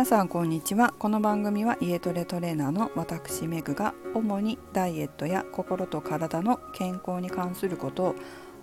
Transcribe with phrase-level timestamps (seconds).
[0.00, 0.94] 皆さんこんにちは。
[0.98, 8.14] この番組は家トレトレーナーの私メグが主にダイエットや心と体の健康に関することを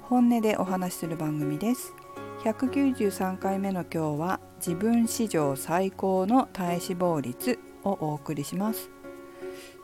[0.02, 1.93] 本音でお話しする番組です。
[2.43, 8.89] 193回目の今日は自分史上最高の体脂肪率をお送りします。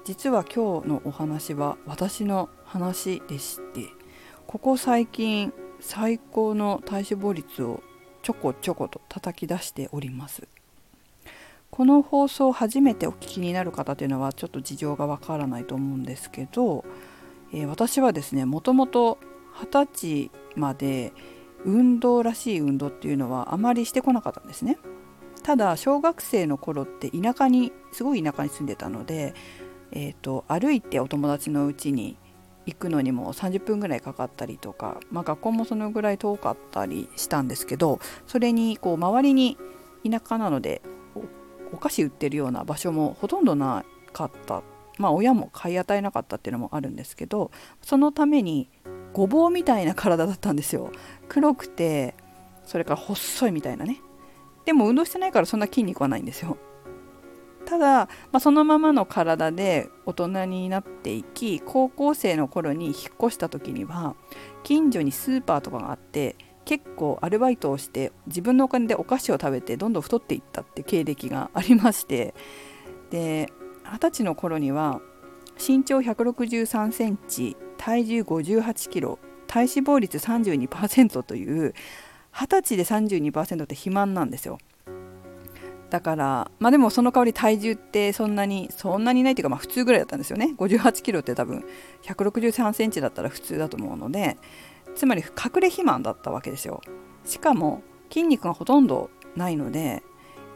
[0.06, 3.90] 実は今日のお話は私の話でして
[4.48, 7.84] ここ最近最高の体脂肪率を
[8.24, 10.48] ちょこちょこと叩き出しております。
[11.74, 16.86] この放送初めてお聞きになる方というのはちょっと事情がわからないと思うんですけど、
[17.52, 19.18] えー、私はですねもともと
[19.60, 21.14] 二十歳まで
[21.66, 24.78] 運動らしい運動っていうのはあまりしてこなかったんですね。
[25.42, 29.34] ただ小学生の頃って田舎にすごい田舎に住んでたので、
[29.92, 32.18] えーと、歩いてお友達の家に
[32.68, 39.58] 行くのにも30分ぐらいかかったりとか、まあ、学校もそのぐらい遠かったりしたんですけどそれにこう周りに
[40.08, 40.84] 田舎なので
[41.74, 44.62] お菓子売ってるような場所もほとんどなかった。
[45.00, 47.50] まあ親も買い与えなかったっていうのもあるんですけど
[47.82, 48.70] そのために
[49.12, 50.92] ごぼうみたいな体だったんですよ。
[51.28, 52.16] 黒くて
[52.64, 54.02] それから細いみたいなね。
[54.66, 56.58] でも運動してないからそんな筋肉はないんですよ。
[57.66, 64.16] ただ、まあ、そのままの体で大人になっていき高校生の頃に引っ越した時には
[64.64, 72.34] 近所にスーパーとかがあって結構アルバイトをして自分のお金でお菓子を食べてどんどん太っていったって経歴がありまして
[73.10, 73.52] で
[73.86, 75.02] 二十歳の頃には
[75.60, 81.74] 身長163センチ体重58キロ体脂肪率32%という
[82.32, 84.58] 二十歳で32%って肥満なんですよ。
[85.92, 90.56] だからまあでもその代わり体重ってそんなにそんなにないっていうかまあ普通ぐらいだったんですよね。
[90.58, 91.64] 58キロって多分
[92.02, 94.38] 163センチだったら普通だと思うので
[94.96, 96.82] つまり隠れ肥満だったわけですよ。
[97.26, 100.04] しかも筋肉がほとんどないので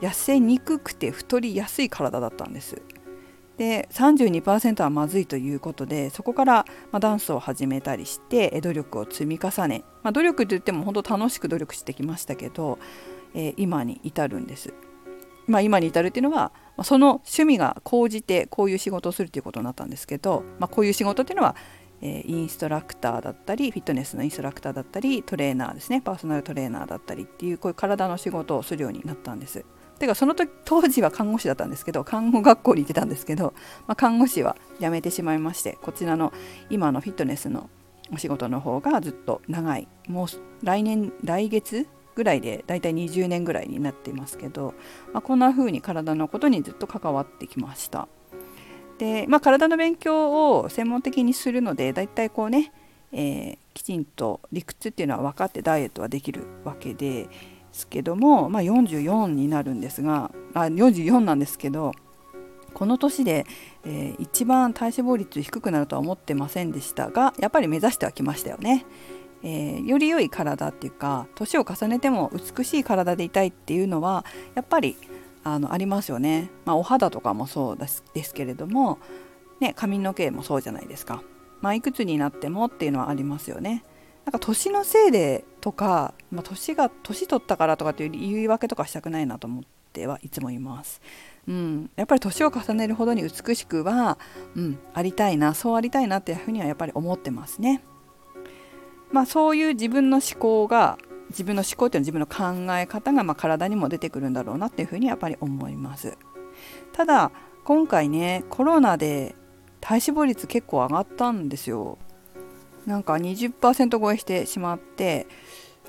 [0.02, 2.82] 痩せにくくて太りやすい体だったんです。
[3.58, 12.78] で32%はまずいということでそこから、ま、ダンスを始めたりして努力を積み重ね、まあ、努力といっても本当楽しく努力してきましたけど、
[13.34, 14.76] えー、今に至るんです、
[15.48, 16.52] まあ、今に至るっていうのは
[16.84, 21.56] その趣味が高じてこういう仕事をするということになったんですけど、まあ、こういう仕事っていうのは
[22.02, 29.66] インストラクターだったりフィットネスのインストラクターだったりトレーナーですねパーソナルトレーナーだったりっていうこういう体の仕事をするようになったんです。
[29.98, 33.56] てかその時当時は看護師だったんですけど看護学校に行ってたんですけど、
[33.88, 36.34] まあ、看護師は辞めてしまいましてこちらの
[36.70, 37.68] 今のフィットネスの
[38.14, 40.28] お仕事の方がずっと長いもう
[40.64, 44.74] 来年来月ぐらいでだいたい20年ぐらいになっていますけど、
[45.14, 48.08] まあ、こんな風に体のことにずっと関わってきました。
[48.98, 52.72] で、まあ、体の勉強を専門的にするのでだいたいこうね、
[53.12, 57.30] えー、きちんと理屈っていうのは分かってダイエットはできるわけで
[57.72, 61.94] すけども、まあ、44になるんですがあ44なんですけど
[62.74, 63.46] この年で、
[63.86, 68.86] えー、一番体脂肪率低くなるとは思ってませんでしたがやっぱり目指してはきましたよね。
[69.44, 74.26] えー、より良い体っていうか年を重ねても美しい体でいたいっていうのは
[74.56, 74.96] やっぱり
[75.54, 79.00] あのありますよね、まあ、お肌とかもそうですですけれども、
[79.60, 81.24] ね、髪の毛もそうじゃないですか、
[81.62, 83.84] まあ、いくつになってもっていうのはありますよね。
[84.26, 89.64] なんか年のせいでとか、まあ、年が年取ったからとかっていう言い訳とかしたくないなと思っ
[89.94, 91.02] てはいつもいます、
[91.48, 94.18] うん、やっぱり年を重ねるほどに美しくは、
[94.54, 97.82] うん、ありたいなそうありたいなっていうふうにはやっぱり思ってますね。
[99.14, 100.98] まあそういう自分の思考が
[101.30, 106.18] 自分の思考っていうのは自分の考え方がま体にも出てくるんだろうなっていうふうにやっぱり思います。
[106.94, 107.32] ただ
[107.64, 109.36] 今回ねコロナで
[109.82, 111.98] 体脂肪率結構上がったんですよ。
[112.86, 115.28] なんか20%超えしてしまって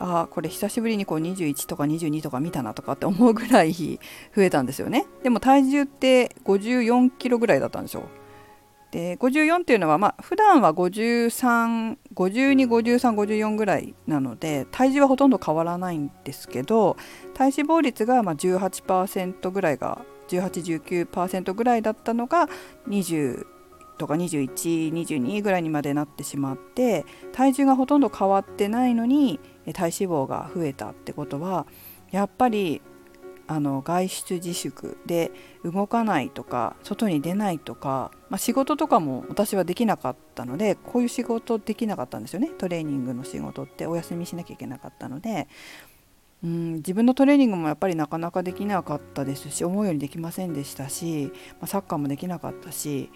[0.01, 5.07] ああこれ久しぶりにこう21とか22とか見たなとかって思うぐらい増えたんですよね。
[5.23, 8.05] でも体重って54キロぐらいだったんですよ。
[8.91, 16.97] で54っていうのはまあ普段は53 53525354ぐらいなので体重はほとんど変わらないんですけど
[17.35, 22.49] 体脂肪率がまあ18%ぐらいが1819%ぐらいだったのが
[22.89, 23.47] 20
[23.99, 29.41] とか2122ぐらいにまでなってしまって体重がほとんど変わってないのに
[29.75, 31.67] 体脂肪が増えたってことは
[32.11, 32.81] やっぱり
[33.49, 35.33] あの外出自粛で
[35.65, 42.51] 動かないとか外に出ないとか、まあ、仕事とかも私はできなかったのでこういう仕事できなかったんですよね。
[42.59, 45.49] トレーニングの仕事ってお休みしなきゃいけなかったので。
[46.45, 53.11] うん自分のトレーニングもやっぱりなかなかできなかったですし思うようにできませんでしたし、まあ、サッカーもできなかったし、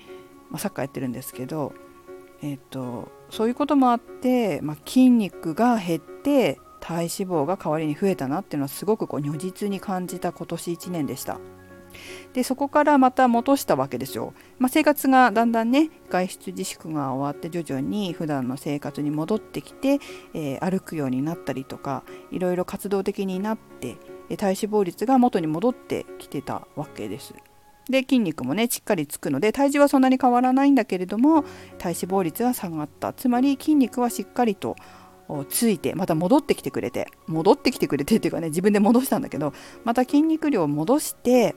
[0.50, 1.72] まあ、サッカーやってるんですけど、
[2.42, 11.38] えーとそういうこともあって、まあ、筋肉が減って体脂肪が代わりに増えたなっていうのはすごくこう如実に感じた今年1年でした。
[12.32, 19.98] でそこからまた戻したわけですよ、まあ、生活がだんだんね外出自粛が終わって徐々に普段の生活に戻ってきて、
[20.32, 23.98] えー、歩くようになったりとかいろいろ活動的になって
[24.38, 27.34] 体脂肪率が元に戻ってきてたわけです。
[27.90, 31.42] で筋肉もねしっかりつくので体重はそんなに変わらないんだけれども
[31.78, 33.12] 体脂肪率は下がった。
[33.12, 34.76] つまり筋肉はしっかりと
[35.48, 39.52] ついてまた戻ってきてくれて戻ってきてくれてっていうかね自分で戻したんだけど
[39.84, 41.54] また筋肉量を戻して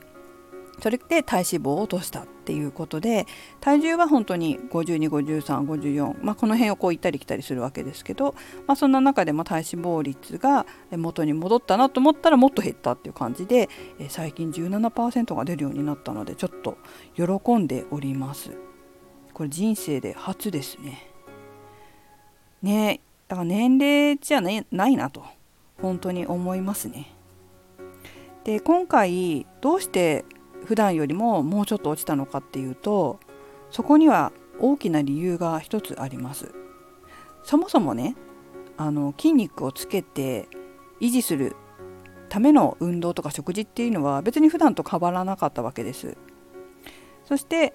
[0.81, 3.27] それで体脂肪を落としたっていうことで
[3.61, 8.35] 体重は本当に525354、まあ、この辺をこう行ったり来たりするわけですけど、
[8.67, 13.69] まあ、そんな中でも体脂肪率が元に戻ったなと思ったらもっと減ったっていう感じで
[14.09, 16.77] 最近17%が出るようになったのでちょっと
[17.15, 18.51] 喜んでおります。
[19.33, 21.11] これ人生で初ですね。
[22.61, 25.23] ねだから年齢じゃないないなと
[25.81, 27.11] 本当に思いますね。
[28.43, 30.25] で今回どうして
[30.65, 33.19] 普段よりももうちょっと落ちたのかっていうと
[33.71, 36.53] そこには大きな理由が一つあります。
[37.43, 38.15] そもそもね
[38.77, 40.47] あの筋肉をつけて
[40.99, 41.55] 維持する
[42.29, 46.17] ための運動とか食事っていうのは別に普段と変わらなかったわけです。
[47.25, 47.73] そして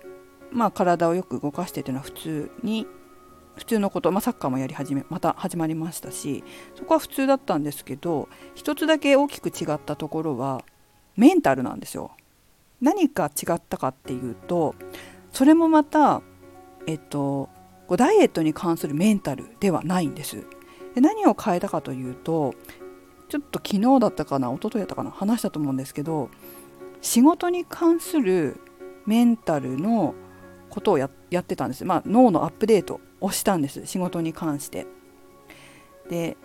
[0.51, 2.87] まあ体をよく動かしてというのは普通に
[3.61, 6.43] 普通のこと、まあ、サッカーもやり始めまた始まりましたし
[6.77, 10.65] そこは普通だったんですけど一つだけ大きく違ったところは
[11.19, 12.13] メンタルなんですよ。
[12.81, 14.75] 何か違ったかっていうと
[15.31, 16.23] それもまた
[16.87, 17.51] えっと
[17.91, 20.47] ダイエットに関するメンタルではないんです。
[20.95, 22.55] で何を変えたかというと
[23.29, 26.31] ちょっと昨日だったかな一昨日だったかな話したと思うんですけど
[27.03, 28.59] 仕事に関する
[29.05, 30.15] メンタルの
[30.71, 34.87] ことをやってたんです、まあ、脳のアップデートをしたんです仕事に関して。
[36.09, 36.37] で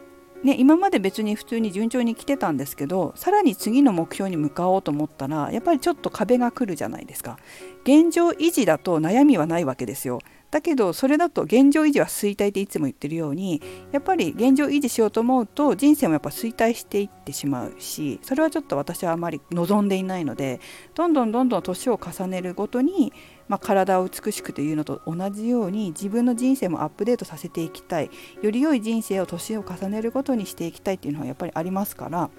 [0.43, 7.39] ね、今まで別に普通に順調に来てたんですけどさらに次の目標に向かおうと思ったらやっぱりちょっと壁が来るじゃないですか。
[7.83, 10.19] 現状維持だと悩みはないわけですよ。
[10.51, 13.61] だけどそれだと現状維持は衰退っていつも言ってるように
[13.91, 20.61] やっぱり現状維持しようと思うと人生もやっぱ衰退していってしまうしそれはちょっと私はあまり望んでいないので
[20.93, 23.11] どんどんどんどん年を重ねるごとに、
[23.47, 28.09] まあ、体を美しくというのと同じように自分の人生もアップデートさせていきたい。
[28.41, 32.29] より良い人生を年を重ねるごとにしていきたいっていうのはやっぱりありますから。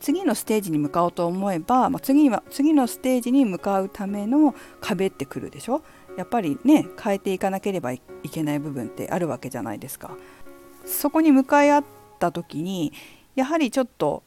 [0.00, 5.82] 次のステージに向かおうと思えば、まあ、次は次のステージに向かうための壁ってくるでしょ？
[6.16, 10.16] やっぱりね変えていかなければいけない部分ってあるわけじゃないですか。
[10.84, 11.84] そこに向かい合っ
[12.18, 12.92] た時に
[13.36, 14.24] やはりちょっと,、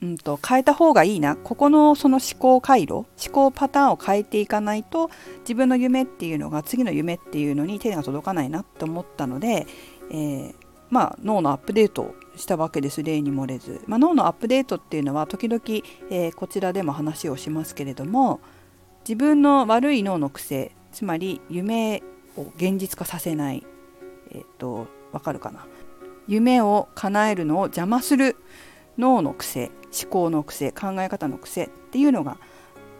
[0.00, 1.36] うんと、変えた方がいいな。
[1.36, 5.10] ここのその思考回路思考パターンを変えていかないと
[5.40, 9.66] 自分の夢っていうのが次の夢っていうのに手が届かないなと思ったので、
[10.10, 10.54] えー、
[10.90, 15.62] まあ、脳のアップデートをしたわけです例に漏れず、まあ、脳のアップデートっていうのは時々、
[16.10, 18.40] えー、こちらでも話をしますけれども
[19.00, 22.02] 自分の悪い脳の癖つまり夢
[22.36, 23.66] を現実化させない。
[24.30, 25.66] えっ、とわかるかな？
[26.26, 28.36] 夢を叶えるのを邪魔する。
[28.98, 32.38] 脳の癖思考の癖考え方の癖っていうのが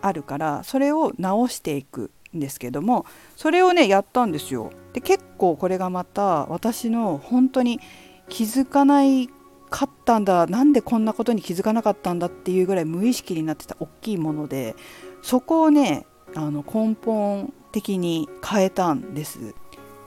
[0.00, 3.04] あるからそれを直していくんですけども
[3.36, 4.70] それをねやったんですよ。
[4.92, 7.80] で結構これがまた私の本当に
[8.28, 9.28] 気づかない
[9.70, 14.76] かったんだなんでこんなことに気づかなかったんだっていうぐらい無意識になってた大きいもので
[15.22, 19.55] そこをねあの根本的に変えたんです。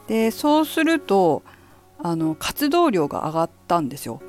[0.07, 1.43] でそうすると
[1.99, 4.21] あの活動量が上がったんですよ。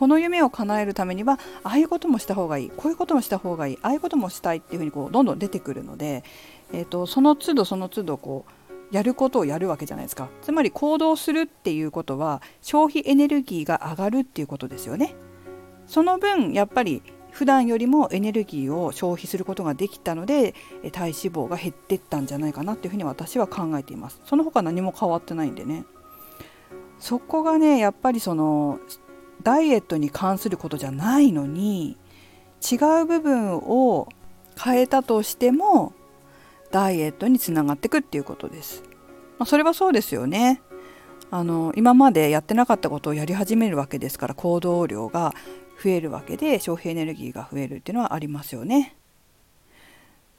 [0.00, 6.24] この夢を叶えるためにはああいうこともした方がいいこういうこともした方がいいああいうこともしたいっていうふうにこうどんどん出てくるので、
[6.72, 10.30] えーと、その都度その都度こうやることをやるわけじゃないですか。
[10.40, 15.14] つまり行動するっていうことは消費エネルギーが上がるっていうことですよね。
[15.86, 20.54] その分やっぱり普段よりもエネルギーを消費することができたので
[20.92, 24.22] 体脂肪が減ってったんじゃないかなっていうふうに私は考えています。
[24.24, 25.84] その他何も変わってないんでね。
[27.00, 28.78] そこがねやっぱりその
[29.42, 31.96] ダイエットに関することじゃないのに
[32.70, 34.08] 違う部分を
[34.62, 35.92] 変えたとしても
[36.70, 38.82] ダイエットにつながっていくっていうことです、
[39.38, 40.60] まあ、それはそうですよね
[41.30, 45.34] あの今までやってなかったことをやり始めるわけですから行動量が
[45.82, 48.96] 増えるわけで消費エネルギーが増えるっていうのはありますよね。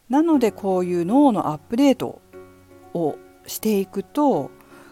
[0.10, 2.22] なのでこういう脳のアップデート
[2.94, 3.18] を
[3.48, 4.52] していくと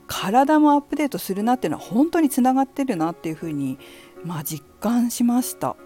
[0.09, 3.77] 体もアップデートするなっていうのは本当につながってるなっていうふうに、
[4.25, 5.77] まあ、実感しました。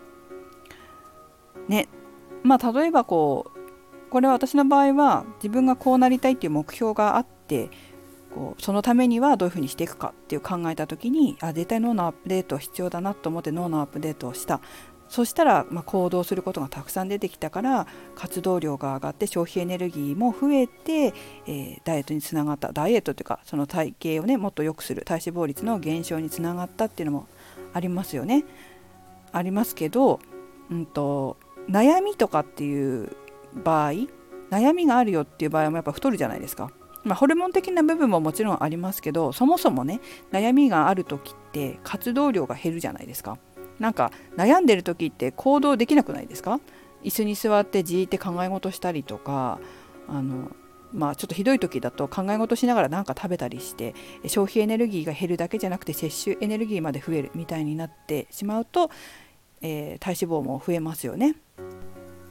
[1.68, 1.88] ね
[2.42, 7.70] まあ例えばこうこれは私の場合は自分がこうなりたいっていう目標があって
[8.34, 14.62] こうそのためにはどういうふうにしていくかっていう考えた時にあ絶対脳のアップデート必要だなと思って脳のアップデートをした
[15.14, 21.14] そしたら、ま行動することがたくさん出てきたから活動量が上がって消費エネルギーも増えて、
[21.46, 27.28] えー、ダイエットにつながったダイエットというかその体型をねもっと良くする体脂肪率の減少につながったっていうのも
[27.74, 28.44] ありますよね。
[29.32, 30.20] ありますけど、
[30.72, 31.38] うんと、
[31.70, 33.16] 悩みとかっていう
[33.54, 33.92] 場合
[34.50, 36.72] 悩みがあるよっていう場合もやっぱ太るじゃないですか。
[37.04, 40.02] まあ、ホルモン的な部分ももちろんありますけどそもそもね
[40.32, 43.38] 悩みがある時って活動量が減るじゃないですか。
[43.84, 46.60] なんか悩んでる時って行動できなくないですか？
[47.04, 49.60] 椅子に座ってじーって考え事したりとか
[50.08, 50.52] あの
[50.94, 53.94] まあちょっとひどい時だと考え事しながら何か食べたりして
[54.26, 58.90] 消費エネルギーが減るだけじゃなくて摂取エネルギーまで増えるみたいになってしまうと、
[59.62, 61.36] えー、体脂肪も増えますよね。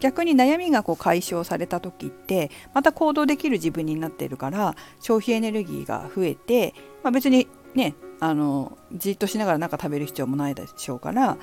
[0.00, 11.38] 逆に悩みがこう解消された時ってまた行動できる自分になってるから消費エネルギーが増えて、まあ、別にねあのじっとしながら何か食べる必要もないでしょうから、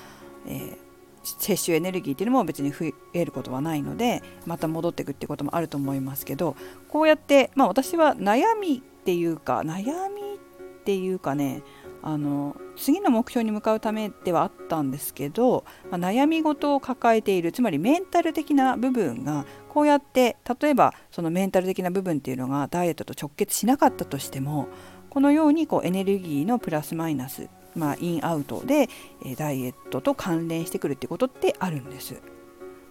[0.47, 0.77] えー、
[1.23, 6.55] 摂取エネルギーっていうのも別に増えることはないのでまた戻っていくっていうこともあると思いますけど
[6.87, 11.63] こうやって、まあ、私は悩みっていうか悩みっていうかね
[12.01, 24.69] あの次の目標に向かうためではあったんですけど、まあ、悩み事を抱えているつまりメンタル的な部分がこうやって例えばそのメンタル的な部分っていうのがダイエットと直結しなかったとしても
[25.09, 28.89] このようにこうエネルギーのプラスマイナス、まあ、インアウトで
[29.37, 32.21] ダイエットと関連してくるってことってあるんです。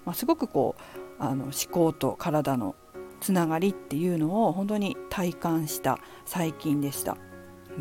[0.04, 2.74] まあ、すごくこうあの思考と体の
[3.20, 7.16] つながりっていうのを本当に体感した最近でした。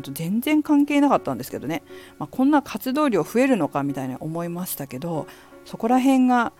[0.00, 1.82] 全然関係なかったんですけどね、
[2.18, 5.26] まあ、こんな活動量増えるのかみたいに思いましたけど
[5.64, 6.52] そこら辺が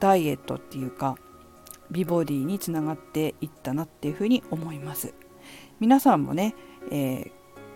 [0.00, 1.16] ダイエットっていうか
[1.92, 5.14] 美ボディにつながっていったなっていうふうに思います
[5.80, 6.54] 皆さんもね、
[6.90, 7.30] えー、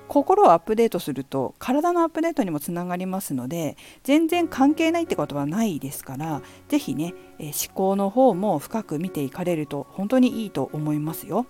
[0.09, 11.47] 心をアップデートすると体のアップデートにもつながりますので全然関係ないってことはないですから是非ね、えー、思考の方も深く見ていかれると本当にいいと思いますよ。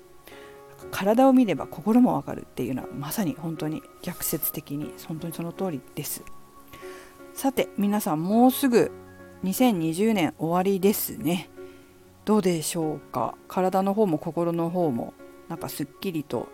[0.90, 6.22] 体を見れば心もわかるっていうのはまさに本当に逆説的に本当にその通りです。
[7.32, 8.92] さて皆さんもうすぐ
[9.44, 11.48] 2020年終わりですね。
[12.24, 13.34] どうでしょうか？
[13.48, 15.14] 体の方も心の方も
[15.48, 16.48] なんかすっきりと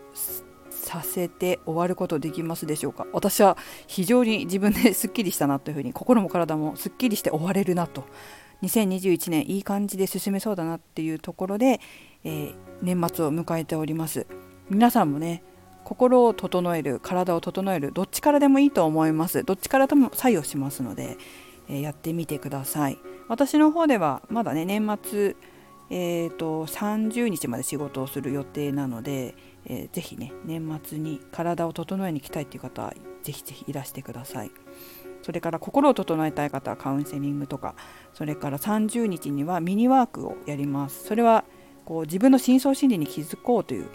[0.81, 3.07] させて終わることできますでしょうか？
[3.13, 3.57] 私は
[3.87, 8.05] 非常に自分ですっきりしたなというふうに心も体もすっきりして終われるなと。
[8.63, 11.81] 2021年いい感じで進めそうだなっていうところで、
[12.25, 14.27] えー、年末を迎えております。
[14.69, 15.43] 皆さんもね
[15.85, 19.45] 心を整える体を整えるどっちからでもいいと思います。
[19.45, 21.17] どっちからとも作用しますので、
[21.69, 22.99] えー、やってみてください。
[23.29, 25.37] 私の方ではまだね年末
[25.93, 29.35] えーと、30日まで仕事をする予定なので、
[29.67, 34.51] えー、ぜひね年末に体を整えに来たいという方はぜひぜひいらしてください。
[35.23, 37.75] それから心を整えたい方はカウンセリングとか
[38.15, 41.05] それから30日にはミニワークをやります。
[41.05, 41.45] それは
[41.85, 43.87] こう自分の深層心理に気づこうという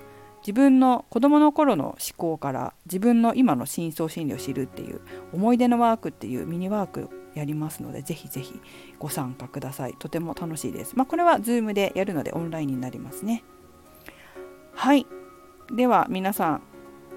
[0.42, 5.02] 自分の子どもの頃の思考から自分の今の深層心理を知るっていう
[5.34, 8.62] 思い出のワークっていうミニワークやりますのでぜひぜひ
[9.00, 9.96] ご参加ください。
[9.98, 13.44] とても楽しいです、まあ、これは Zoom でやるのでオンラインになりますね。
[14.74, 15.08] はい。
[15.72, 16.62] では皆さん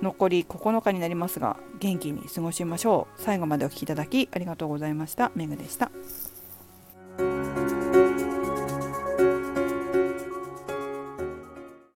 [0.02, 3.20] 残り9日になりますが元気に過ごしましょう。
[3.20, 5.30] 最後までお聴きいただきありがとうございました。
[5.34, 5.90] めぐでした。